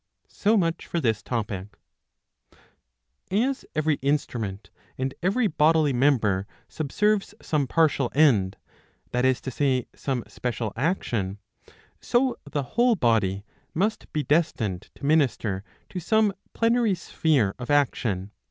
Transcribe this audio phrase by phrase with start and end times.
[0.27, 1.77] So much for this topic.
[3.29, 3.37] 645 b.
[3.37, 3.45] 2 i8 i.
[3.45, 3.49] 5.
[3.49, 8.57] As every instrument and every bodily member subserves some partial end,
[9.11, 11.37] that is to say, some special action,
[11.99, 13.45] so the whole body
[13.75, 18.31] must be destined to minister to some plenary sphere of action.